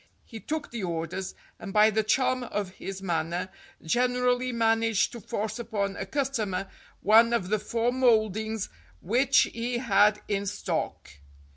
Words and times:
He 0.25 0.39
took 0.39 0.71
the 0.71 0.81
orders, 0.83 1.35
and 1.59 1.71
by 1.71 1.91
the 1.91 2.01
charm 2.01 2.41
of 2.43 2.71
his 2.71 3.03
manner 3.03 3.49
generally 3.83 4.51
managed 4.51 5.11
to 5.11 5.19
force 5.21 5.59
upon 5.59 5.95
a 5.95 6.07
customer 6.07 6.71
one 7.03 7.33
of 7.33 7.49
the 7.49 7.59
four 7.59 7.93
mouldings 7.93 8.67
which 8.99 9.41
he 9.53 9.77
had 9.77 10.19
in 10.27 10.47
stock. 10.47 11.07